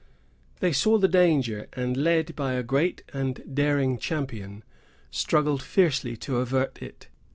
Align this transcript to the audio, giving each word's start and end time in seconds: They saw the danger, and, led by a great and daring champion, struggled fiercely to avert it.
They 0.61 0.71
saw 0.71 0.97
the 0.97 1.07
danger, 1.07 1.67
and, 1.73 1.95
led 1.95 2.35
by 2.35 2.53
a 2.53 2.63
great 2.63 3.03
and 3.13 3.39
daring 3.53 3.99
champion, 3.99 4.63
struggled 5.11 5.61
fiercely 5.61 6.17
to 6.25 6.37
avert 6.37 6.81
it. 6.81 7.07